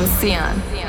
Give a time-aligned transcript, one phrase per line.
[0.00, 0.79] with Sion.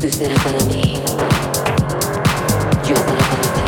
[0.00, 0.94] Tú serás para mí,
[2.86, 3.67] yo para ti.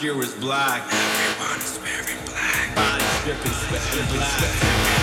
[0.00, 0.82] pure is black.
[0.90, 2.74] Everyone is wearing black.
[2.74, 4.99] Body dripping, sweat, black.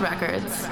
[0.00, 0.69] Records.